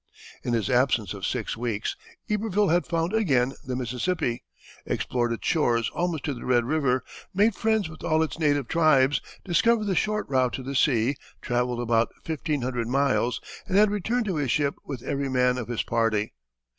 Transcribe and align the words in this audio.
In 0.43 0.53
his 0.53 0.67
absence 0.67 1.13
of 1.13 1.27
six 1.27 1.55
weeks 1.55 1.95
Iberville 2.27 2.69
had 2.69 2.87
found 2.87 3.13
again 3.13 3.53
the 3.63 3.75
Mississippi, 3.75 4.43
explored 4.83 5.31
its 5.31 5.47
shores 5.47 5.91
almost 5.93 6.23
to 6.23 6.33
the 6.33 6.43
Red 6.43 6.65
River, 6.65 7.03
made 7.35 7.53
friends 7.53 7.87
with 7.87 8.03
all 8.03 8.23
its 8.23 8.39
native 8.39 8.67
tribes, 8.67 9.21
discovered 9.45 9.85
the 9.85 9.93
short 9.93 10.27
route 10.27 10.53
to 10.53 10.63
the 10.63 10.73
sea, 10.73 11.17
travelled 11.39 11.79
about 11.81 12.09
fifteen 12.23 12.63
hundred 12.63 12.87
miles, 12.87 13.39
and 13.67 13.77
had 13.77 13.91
returned 13.91 14.25
to 14.25 14.37
his 14.37 14.49
ship 14.49 14.73
with 14.83 15.03
every 15.03 15.29
man 15.29 15.59
of 15.59 15.67
his 15.67 15.83
party. 15.83 16.33